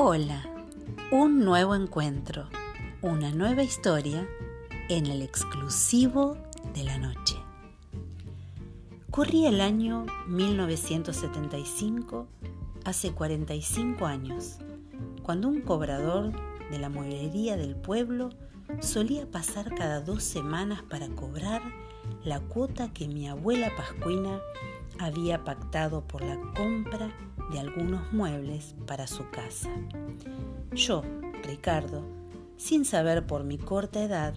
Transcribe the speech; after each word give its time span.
Hola, 0.00 0.48
un 1.10 1.44
nuevo 1.44 1.74
encuentro, 1.74 2.48
una 3.02 3.32
nueva 3.32 3.64
historia 3.64 4.28
en 4.88 5.06
el 5.06 5.22
exclusivo 5.22 6.36
de 6.72 6.84
la 6.84 6.98
noche. 6.98 7.34
Corría 9.10 9.48
el 9.48 9.60
año 9.60 10.06
1975, 10.28 12.28
hace 12.84 13.10
45 13.10 14.06
años, 14.06 14.58
cuando 15.24 15.48
un 15.48 15.62
cobrador 15.62 16.30
de 16.70 16.78
la 16.78 16.90
mueblería 16.90 17.56
del 17.56 17.74
pueblo 17.74 18.30
solía 18.78 19.28
pasar 19.28 19.74
cada 19.74 20.00
dos 20.00 20.22
semanas 20.22 20.80
para 20.82 21.08
cobrar 21.08 21.60
la 22.22 22.38
cuota 22.38 22.92
que 22.92 23.08
mi 23.08 23.28
abuela 23.28 23.72
Pascuina 23.76 24.38
había 25.00 25.42
pactado 25.42 26.06
por 26.06 26.22
la 26.22 26.38
compra 26.54 27.10
de 27.50 27.60
algunos 27.60 28.12
muebles 28.12 28.74
para 28.86 29.06
su 29.06 29.28
casa. 29.30 29.70
Yo, 30.72 31.02
Ricardo, 31.44 32.04
sin 32.56 32.84
saber 32.84 33.26
por 33.26 33.44
mi 33.44 33.58
corta 33.58 34.02
edad 34.02 34.34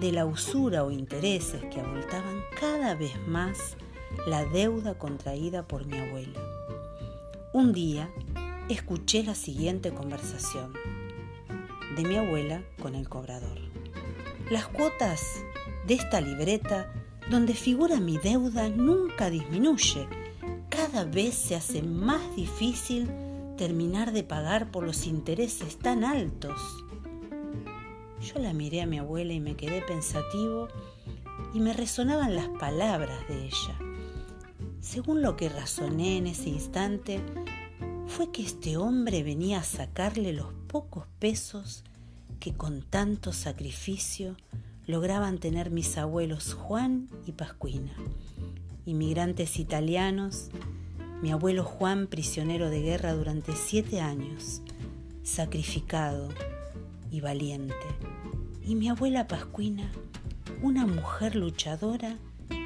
de 0.00 0.12
la 0.12 0.26
usura 0.26 0.84
o 0.84 0.90
intereses 0.90 1.62
que 1.72 1.80
abultaban 1.80 2.40
cada 2.58 2.94
vez 2.94 3.14
más 3.26 3.76
la 4.26 4.44
deuda 4.44 4.98
contraída 4.98 5.66
por 5.66 5.86
mi 5.86 5.98
abuela. 5.98 6.40
Un 7.52 7.72
día 7.72 8.10
escuché 8.68 9.22
la 9.22 9.34
siguiente 9.34 9.92
conversación 9.92 10.72
de 11.96 12.02
mi 12.02 12.16
abuela 12.16 12.62
con 12.80 12.94
el 12.94 13.08
cobrador. 13.08 13.58
Las 14.50 14.66
cuotas 14.66 15.22
de 15.86 15.94
esta 15.94 16.20
libreta 16.20 16.92
donde 17.30 17.54
figura 17.54 18.00
mi 18.00 18.18
deuda 18.18 18.68
nunca 18.68 19.30
disminuye. 19.30 20.06
Cada 20.84 21.04
vez 21.04 21.34
se 21.34 21.54
hace 21.54 21.82
más 21.82 22.36
difícil 22.36 23.08
terminar 23.56 24.12
de 24.12 24.22
pagar 24.22 24.70
por 24.70 24.84
los 24.84 25.06
intereses 25.06 25.78
tan 25.78 26.04
altos. 26.04 26.60
Yo 28.20 28.38
la 28.38 28.52
miré 28.52 28.82
a 28.82 28.86
mi 28.86 28.98
abuela 28.98 29.32
y 29.32 29.40
me 29.40 29.56
quedé 29.56 29.80
pensativo 29.80 30.68
y 31.54 31.60
me 31.60 31.72
resonaban 31.72 32.36
las 32.36 32.48
palabras 32.48 33.26
de 33.28 33.46
ella. 33.46 33.78
Según 34.82 35.22
lo 35.22 35.36
que 35.36 35.48
razoné 35.48 36.18
en 36.18 36.26
ese 36.26 36.50
instante, 36.50 37.18
fue 38.06 38.30
que 38.30 38.42
este 38.42 38.76
hombre 38.76 39.22
venía 39.22 39.60
a 39.60 39.64
sacarle 39.64 40.34
los 40.34 40.52
pocos 40.68 41.06
pesos 41.18 41.82
que 42.40 42.52
con 42.52 42.82
tanto 42.82 43.32
sacrificio 43.32 44.36
lograban 44.86 45.38
tener 45.38 45.70
mis 45.70 45.96
abuelos 45.96 46.52
Juan 46.52 47.08
y 47.24 47.32
Pascuina, 47.32 47.94
inmigrantes 48.84 49.58
italianos, 49.58 50.50
mi 51.24 51.32
abuelo 51.32 51.64
Juan 51.64 52.06
prisionero 52.06 52.68
de 52.68 52.82
guerra 52.82 53.14
durante 53.14 53.56
siete 53.56 54.02
años, 54.02 54.60
sacrificado 55.22 56.28
y 57.10 57.22
valiente, 57.22 57.74
y 58.62 58.74
mi 58.74 58.90
abuela 58.90 59.26
Pascuina, 59.26 59.90
una 60.60 60.84
mujer 60.84 61.34
luchadora 61.34 62.18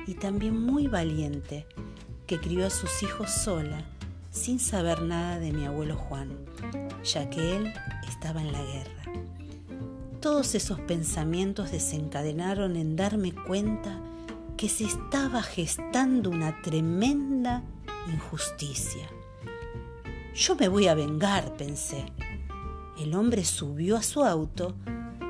y 0.08 0.14
también 0.14 0.60
muy 0.60 0.88
valiente, 0.88 1.68
que 2.26 2.40
crió 2.40 2.66
a 2.66 2.70
sus 2.70 3.04
hijos 3.04 3.30
sola, 3.30 3.84
sin 4.32 4.58
saber 4.58 5.02
nada 5.02 5.38
de 5.38 5.52
mi 5.52 5.64
abuelo 5.64 5.94
Juan, 5.94 6.30
ya 7.04 7.30
que 7.30 7.58
él 7.58 7.72
estaba 8.08 8.40
en 8.40 8.50
la 8.50 8.62
guerra. 8.64 9.02
Todos 10.20 10.56
esos 10.56 10.80
pensamientos 10.80 11.70
desencadenaron 11.70 12.74
en 12.74 12.96
darme 12.96 13.30
cuenta 13.30 14.00
que 14.56 14.68
se 14.68 14.82
estaba 14.82 15.42
gestando 15.44 16.30
una 16.30 16.60
tremenda 16.60 17.62
injusticia. 18.08 19.08
Yo 20.34 20.56
me 20.56 20.68
voy 20.68 20.88
a 20.88 20.94
vengar, 20.94 21.56
pensé. 21.56 22.06
El 22.98 23.14
hombre 23.14 23.44
subió 23.44 23.96
a 23.96 24.02
su 24.02 24.24
auto, 24.24 24.74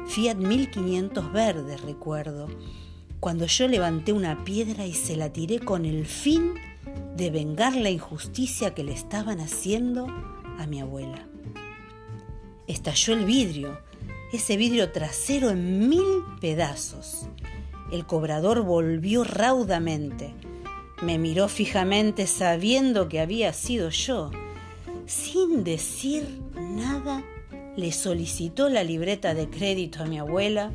Fiat 0.06 0.36
1500 0.36 1.32
verde, 1.32 1.76
recuerdo, 1.76 2.48
cuando 3.20 3.46
yo 3.46 3.68
levanté 3.68 4.12
una 4.12 4.44
piedra 4.44 4.86
y 4.86 4.94
se 4.94 5.16
la 5.16 5.32
tiré 5.32 5.60
con 5.60 5.84
el 5.84 6.06
fin 6.06 6.54
de 7.16 7.30
vengar 7.30 7.74
la 7.76 7.90
injusticia 7.90 8.74
que 8.74 8.84
le 8.84 8.92
estaban 8.92 9.40
haciendo 9.40 10.06
a 10.58 10.66
mi 10.66 10.80
abuela. 10.80 11.26
Estalló 12.66 13.14
el 13.14 13.24
vidrio 13.24 13.78
ese 14.32 14.58
vidrio 14.58 14.92
trasero 14.92 15.48
en 15.48 15.88
mil 15.88 16.04
pedazos. 16.38 17.28
El 17.90 18.04
cobrador 18.04 18.62
volvió 18.62 19.24
raudamente. 19.24 20.34
Me 21.00 21.16
miró 21.18 21.48
fijamente 21.48 22.26
sabiendo 22.26 23.08
que 23.08 23.20
había 23.20 23.52
sido 23.52 23.90
yo. 23.90 24.30
Sin 25.06 25.62
decir 25.62 26.40
nada, 26.54 27.22
le 27.76 27.92
solicitó 27.92 28.68
la 28.68 28.82
libreta 28.82 29.32
de 29.32 29.48
crédito 29.48 30.02
a 30.02 30.06
mi 30.06 30.18
abuela, 30.18 30.72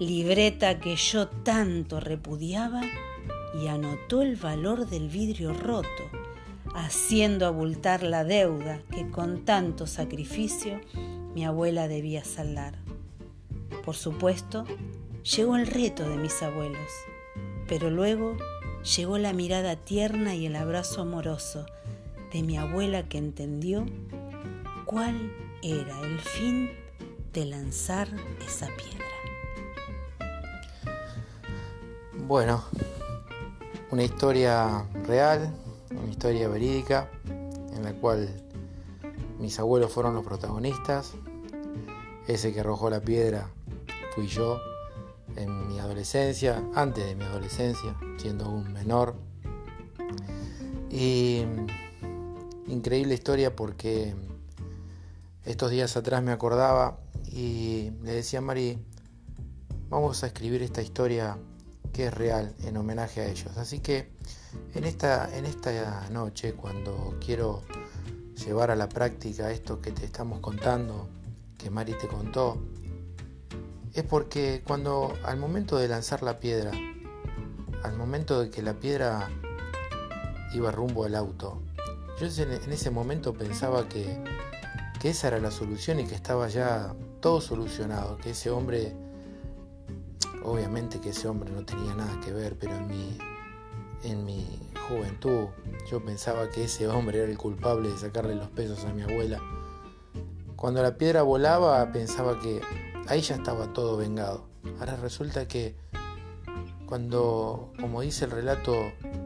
libreta 0.00 0.80
que 0.80 0.96
yo 0.96 1.28
tanto 1.28 2.00
repudiaba, 2.00 2.80
y 3.62 3.66
anotó 3.66 4.22
el 4.22 4.36
valor 4.36 4.88
del 4.88 5.08
vidrio 5.08 5.52
roto, 5.52 5.88
haciendo 6.74 7.46
abultar 7.46 8.02
la 8.02 8.24
deuda 8.24 8.80
que 8.90 9.10
con 9.10 9.44
tanto 9.44 9.86
sacrificio 9.86 10.80
mi 11.34 11.44
abuela 11.44 11.88
debía 11.88 12.24
saldar. 12.24 12.78
Por 13.84 13.96
supuesto, 13.96 14.64
llegó 15.36 15.56
el 15.56 15.66
reto 15.66 16.08
de 16.08 16.16
mis 16.16 16.42
abuelos, 16.42 16.90
pero 17.68 17.90
luego 17.90 18.36
llegó 18.82 19.18
la 19.18 19.32
mirada 19.32 19.76
tierna 19.76 20.34
y 20.34 20.46
el 20.46 20.56
abrazo 20.56 21.02
amoroso 21.02 21.66
de 22.32 22.42
mi 22.42 22.56
abuela 22.56 23.08
que 23.08 23.18
entendió 23.18 23.86
cuál 24.84 25.32
era 25.62 26.00
el 26.00 26.20
fin 26.20 26.70
de 27.32 27.46
lanzar 27.46 28.08
esa 28.46 28.66
piedra. 28.76 29.04
Bueno, 32.26 32.62
una 33.90 34.02
historia 34.02 34.86
real, 35.06 35.54
una 35.90 36.10
historia 36.10 36.48
verídica, 36.48 37.10
en 37.74 37.82
la 37.82 37.92
cual 37.94 38.28
mis 39.38 39.58
abuelos 39.58 39.92
fueron 39.92 40.14
los 40.14 40.24
protagonistas. 40.24 41.14
Ese 42.26 42.52
que 42.52 42.60
arrojó 42.60 42.90
la 42.90 43.00
piedra 43.00 43.48
fui 44.14 44.26
yo 44.26 44.60
en 45.38 45.68
mi 45.68 45.78
adolescencia, 45.78 46.62
antes 46.74 47.06
de 47.06 47.14
mi 47.14 47.24
adolescencia, 47.24 47.96
siendo 48.18 48.48
un 48.50 48.72
menor. 48.72 49.14
Y 50.90 51.44
increíble 52.66 53.14
historia 53.14 53.54
porque 53.54 54.14
estos 55.44 55.70
días 55.70 55.96
atrás 55.96 56.22
me 56.22 56.32
acordaba 56.32 56.98
y 57.24 57.90
le 58.02 58.12
decía 58.12 58.40
a 58.40 58.42
Mari, 58.42 58.78
vamos 59.88 60.22
a 60.22 60.26
escribir 60.26 60.62
esta 60.62 60.82
historia 60.82 61.38
que 61.92 62.06
es 62.06 62.14
real 62.14 62.54
en 62.64 62.76
homenaje 62.76 63.20
a 63.20 63.26
ellos. 63.26 63.56
Así 63.56 63.80
que 63.80 64.10
en 64.74 64.84
esta, 64.84 65.36
en 65.36 65.46
esta 65.46 66.08
noche, 66.10 66.54
cuando 66.54 67.16
quiero 67.24 67.62
llevar 68.44 68.70
a 68.70 68.76
la 68.76 68.88
práctica 68.88 69.50
esto 69.50 69.80
que 69.80 69.92
te 69.92 70.04
estamos 70.04 70.40
contando, 70.40 71.08
que 71.56 71.70
Mari 71.70 71.94
te 71.94 72.08
contó, 72.08 72.62
es 73.94 74.04
porque 74.04 74.62
cuando 74.66 75.14
al 75.24 75.38
momento 75.38 75.78
de 75.78 75.88
lanzar 75.88 76.22
la 76.22 76.38
piedra, 76.38 76.72
al 77.82 77.96
momento 77.96 78.40
de 78.40 78.50
que 78.50 78.62
la 78.62 78.74
piedra 78.74 79.28
iba 80.52 80.70
rumbo 80.70 81.04
al 81.04 81.14
auto, 81.14 81.62
yo 82.20 82.26
en 82.42 82.72
ese 82.72 82.90
momento 82.90 83.32
pensaba 83.32 83.88
que, 83.88 84.22
que 85.00 85.10
esa 85.10 85.28
era 85.28 85.38
la 85.38 85.50
solución 85.50 86.00
y 86.00 86.04
que 86.04 86.14
estaba 86.14 86.48
ya 86.48 86.94
todo 87.20 87.40
solucionado, 87.40 88.16
que 88.18 88.30
ese 88.30 88.50
hombre, 88.50 88.94
obviamente 90.42 91.00
que 91.00 91.10
ese 91.10 91.28
hombre 91.28 91.50
no 91.50 91.64
tenía 91.64 91.94
nada 91.94 92.20
que 92.20 92.32
ver, 92.32 92.56
pero 92.58 92.74
en 92.76 92.88
mi, 92.88 93.18
en 94.02 94.24
mi 94.24 94.60
juventud 94.88 95.48
yo 95.90 96.04
pensaba 96.04 96.48
que 96.50 96.64
ese 96.64 96.88
hombre 96.88 97.18
era 97.18 97.30
el 97.30 97.38
culpable 97.38 97.90
de 97.90 97.98
sacarle 97.98 98.34
los 98.34 98.48
pesos 98.48 98.84
a 98.84 98.92
mi 98.92 99.02
abuela. 99.02 99.40
Cuando 100.56 100.82
la 100.82 100.96
piedra 100.96 101.22
volaba 101.22 101.92
pensaba 101.92 102.40
que 102.40 102.60
ahí 103.08 103.20
ya 103.20 103.36
estaba 103.36 103.72
todo 103.72 103.96
vengado. 103.96 104.46
Ahora 104.78 104.96
resulta 104.96 105.48
que 105.48 105.76
cuando, 106.86 107.72
como 107.80 108.00
dice 108.02 108.24
el 108.26 108.30
relato, 108.30 108.74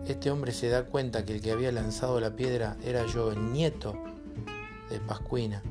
este 0.07 0.31
hombre 0.31 0.53
se 0.53 0.69
da 0.69 0.85
cuenta 0.87 1.25
que 1.25 1.35
el 1.35 1.41
que 1.41 1.53
había 1.53 1.71
lanzado 1.73 2.19
la 2.21 2.35
piedra 2.35 2.77
era 2.85 3.07
yo, 3.07 3.31
el 3.31 3.53
nieto 3.53 3.95
de 4.91 4.99
Pascuina, 5.01 5.63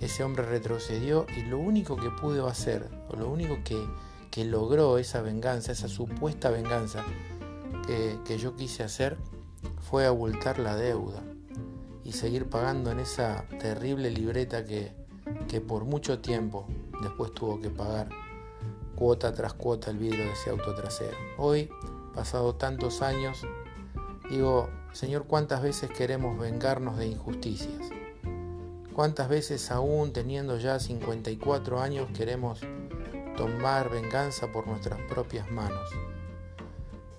ese 0.00 0.24
hombre 0.24 0.44
retrocedió 0.46 1.26
y 1.36 1.42
lo 1.42 1.58
único 1.58 1.96
que 1.96 2.10
pudo 2.10 2.46
hacer, 2.46 2.88
o 3.08 3.16
lo 3.16 3.28
único 3.28 3.58
que, 3.64 3.84
que 4.30 4.44
logró 4.44 4.98
esa 4.98 5.22
venganza, 5.22 5.72
esa 5.72 5.88
supuesta 5.88 6.50
venganza 6.50 7.04
que, 7.86 8.18
que 8.24 8.38
yo 8.38 8.56
quise 8.56 8.82
hacer, 8.82 9.16
fue 9.80 10.06
abultar 10.06 10.58
la 10.58 10.76
deuda 10.76 11.22
y 12.04 12.12
seguir 12.12 12.48
pagando 12.48 12.90
en 12.90 13.00
esa 13.00 13.44
terrible 13.58 14.10
libreta 14.10 14.64
que, 14.64 14.92
que 15.48 15.60
por 15.60 15.84
mucho 15.84 16.20
tiempo 16.20 16.66
después 17.02 17.32
tuvo 17.32 17.60
que 17.60 17.70
pagar 17.70 18.08
cuota 18.94 19.32
tras 19.32 19.54
cuota 19.54 19.90
el 19.90 19.98
vidrio 19.98 20.24
de 20.24 20.32
ese 20.32 20.50
auto 20.50 20.74
trasero. 20.74 21.16
Hoy, 21.38 21.70
pasado 22.14 22.54
tantos 22.54 23.00
años, 23.02 23.46
digo, 24.28 24.68
Señor, 24.92 25.24
¿cuántas 25.26 25.62
veces 25.62 25.90
queremos 25.90 26.38
vengarnos 26.38 26.98
de 26.98 27.06
injusticias? 27.06 27.88
¿Cuántas 28.92 29.28
veces 29.28 29.70
aún 29.70 30.12
teniendo 30.12 30.58
ya 30.58 30.78
54 30.78 31.80
años 31.80 32.08
queremos 32.14 32.60
tomar 33.36 33.88
venganza 33.88 34.52
por 34.52 34.66
nuestras 34.66 35.00
propias 35.02 35.50
manos? 35.50 35.88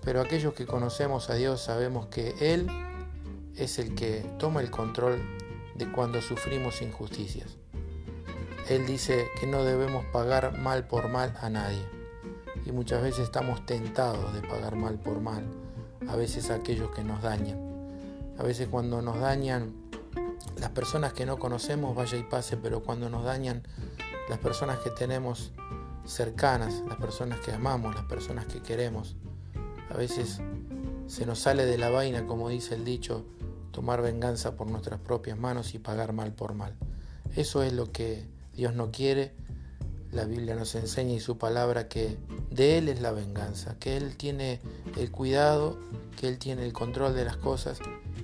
Pero 0.04 0.22
aquellos 0.22 0.54
que 0.54 0.66
conocemos 0.66 1.30
a 1.30 1.36
Dios 1.36 1.62
sabemos 1.62 2.08
que 2.08 2.36
Él 2.40 2.68
es 3.56 3.80
el 3.80 3.96
que 3.96 4.26
toma 4.38 4.62
el 4.62 4.70
control 4.70 5.22
de 5.76 5.92
cuando 5.92 6.22
sufrimos 6.22 6.82
injusticias. 6.82 7.58
Él 8.72 8.86
dice 8.86 9.28
que 9.38 9.48
no 9.48 9.66
debemos 9.66 10.06
pagar 10.14 10.58
mal 10.58 10.88
por 10.88 11.10
mal 11.10 11.34
a 11.42 11.50
nadie. 11.50 11.86
Y 12.66 12.72
muchas 12.72 13.02
veces 13.02 13.26
estamos 13.26 13.66
tentados 13.66 14.34
de 14.34 14.40
pagar 14.48 14.78
mal 14.78 14.98
por 14.98 15.20
mal, 15.20 15.44
a 16.08 16.16
veces 16.16 16.50
a 16.50 16.56
aquellos 16.56 16.90
que 16.92 17.04
nos 17.04 17.22
dañan. 17.22 17.60
A 18.40 18.44
veces 18.44 18.70
cuando 18.70 19.02
nos 19.02 19.20
dañan 19.20 19.74
las 20.58 20.70
personas 20.70 21.12
que 21.12 21.26
no 21.26 21.38
conocemos, 21.38 21.98
vaya 21.98 22.18
y 22.18 22.24
pase, 22.24 22.56
pero 22.56 22.82
cuando 22.82 23.10
nos 23.10 23.26
dañan 23.26 23.62
las 24.30 24.40
personas 24.40 24.80
que 24.80 24.90
tenemos 24.90 25.52
cercanas, 26.06 26.82
las 26.88 26.98
personas 26.98 27.42
que 27.42 27.52
amamos, 27.52 27.94
las 27.94 28.06
personas 28.06 28.46
que 28.46 28.62
queremos, 28.62 29.18
a 29.90 29.98
veces 29.98 30.40
se 31.08 31.26
nos 31.26 31.40
sale 31.40 31.66
de 31.66 31.78
la 31.78 31.90
vaina, 31.90 32.26
como 32.26 32.48
dice 32.48 32.76
el 32.76 32.86
dicho, 32.86 33.26
tomar 33.72 34.02
venganza 34.02 34.56
por 34.56 34.68
nuestras 34.68 35.02
propias 35.02 35.38
manos 35.38 35.76
y 35.76 35.80
pagar 35.80 36.14
mal 36.14 36.32
por 36.32 36.54
mal. 36.54 36.74
Eso 37.36 37.64
es 37.64 37.74
lo 37.74 37.92
que 37.92 38.40
Dios 38.54 38.76
no 38.76 38.92
quiere. 38.92 39.32
La 40.12 40.26
Biblia 40.26 40.56
nos 40.56 40.76
enseña 40.76 41.14
y 41.14 41.22
su 41.22 41.38
palabra 41.38 41.88
que 41.88 42.18
de 42.50 42.78
Él 42.78 42.90
es 42.90 43.00
la 43.00 43.14
venganza, 43.14 43.78
que 43.80 43.96
Él 43.96 44.18
tiene 44.18 44.60
el 44.98 45.10
cuidado, 45.10 45.80
que 46.20 46.28
Él 46.28 46.38
tiene 46.38 46.66
el 46.66 46.74
control 46.74 47.16
de 47.16 47.24
las 47.24 47.38
cosas 47.38 47.80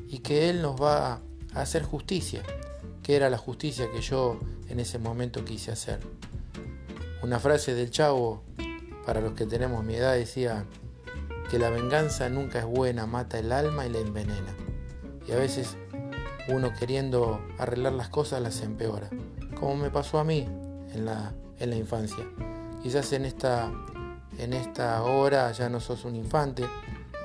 y 0.10 0.20
que 0.20 0.50
Él 0.50 0.62
nos 0.62 0.82
va 0.82 1.22
a 1.54 1.62
hacer 1.62 1.84
justicia, 1.84 2.44
que 3.04 3.16
era 3.16 3.30
la 3.30 3.38
justicia 3.38 3.90
que 3.90 4.02
yo 4.02 4.38
en 4.68 4.82
ese 4.82 5.00
momento 5.00 5.46
quise 5.46 5.72
hacer. 5.72 6.02
Una 7.24 7.40
frase 7.40 7.74
del 7.74 7.90
chavo, 7.90 8.44
para 9.06 9.22
los 9.22 9.32
que 9.32 9.46
tenemos 9.46 9.86
mi 9.86 9.96
edad, 9.96 10.16
decía 10.16 10.66
que 11.50 11.58
la 11.58 11.70
venganza 11.70 12.28
nunca 12.28 12.60
es 12.60 12.66
buena, 12.66 13.06
mata 13.06 13.40
el 13.40 13.54
alma 13.54 13.86
y 13.86 13.90
la 13.90 14.00
envenena. 14.00 14.54
Y 15.26 15.32
a 15.32 15.38
veces 15.38 15.78
uno 16.50 16.74
queriendo 16.78 17.40
arreglar 17.58 17.94
las 17.94 18.10
cosas 18.10 18.42
las 18.42 18.62
empeora 18.62 19.10
como 19.60 19.76
me 19.76 19.90
pasó 19.90 20.20
a 20.20 20.24
mí 20.24 20.48
en 20.94 21.06
la, 21.06 21.34
en 21.60 21.70
la 21.70 21.76
infancia. 21.76 22.26
Quizás 22.82 23.12
en 23.14 23.26
esta, 23.26 23.72
en 24.38 24.54
esta 24.54 25.04
hora 25.04 25.52
ya 25.52 25.70
no 25.70 25.80
sos 25.80 26.06
un 26.06 26.16
infante, 26.16 26.64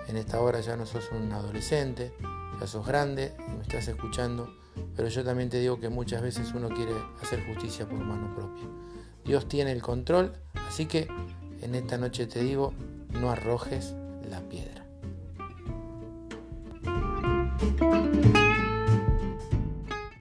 en 0.09 0.17
esta 0.17 0.41
hora 0.41 0.61
ya 0.61 0.77
no 0.77 0.87
sos 0.87 1.11
un 1.13 1.33
adolescente, 1.33 2.13
ya 2.61 2.67
sos 2.67 2.87
grande 2.87 3.35
y 3.49 3.53
me 3.53 3.63
estás 3.63 3.89
escuchando, 3.89 4.49
pero 4.97 5.09
yo 5.09 5.25
también 5.25 5.49
te 5.49 5.59
digo 5.59 5.79
que 5.79 5.89
muchas 5.89 6.23
veces 6.23 6.53
uno 6.55 6.69
quiere 6.69 6.93
hacer 7.23 7.45
justicia 7.47 7.87
por 7.89 7.99
mano 7.99 8.35
propia. 8.35 8.65
Dios 9.25 9.47
tiene 9.49 9.73
el 9.73 9.83
control, 9.83 10.33
así 10.69 10.87
que 10.87 11.09
en 11.61 11.75
esta 11.75 11.99
noche 11.99 12.27
te 12.27 12.43
digo, 12.43 12.73
no 13.11 13.31
arrojes 13.31 13.95
la 14.29 14.41
piedra. 14.41 14.83